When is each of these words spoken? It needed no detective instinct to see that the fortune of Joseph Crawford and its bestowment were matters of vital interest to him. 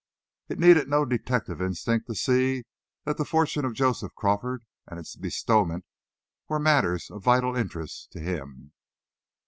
It 0.49 0.57
needed 0.57 0.89
no 0.89 1.05
detective 1.05 1.61
instinct 1.61 2.07
to 2.07 2.15
see 2.15 2.63
that 3.05 3.17
the 3.17 3.23
fortune 3.23 3.65
of 3.65 3.75
Joseph 3.75 4.15
Crawford 4.15 4.65
and 4.87 4.99
its 4.99 5.15
bestowment 5.15 5.85
were 6.49 6.57
matters 6.57 7.11
of 7.11 7.23
vital 7.23 7.55
interest 7.55 8.11
to 8.13 8.19
him. 8.19 8.73